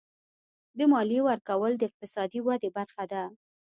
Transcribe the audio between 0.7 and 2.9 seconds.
د مالیې ورکول د اقتصادي ودې